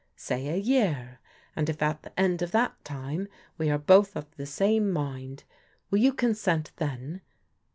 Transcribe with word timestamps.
Say 0.15 0.47
a 0.47 0.55
year, 0.55 1.19
and 1.55 1.69
if 1.69 1.79
at 1.83 2.01
the 2.01 2.19
end 2.19 2.41
of 2.41 2.49
that 2.53 2.83
time 2.83 3.27
we 3.59 3.69
are 3.69 3.77
both 3.77 4.15
of 4.15 4.35
the 4.35 4.47
same 4.47 4.89
mind, 4.89 5.43
will 5.91 5.99
you 5.99 6.11
consent 6.11 6.71
then? 6.77 7.21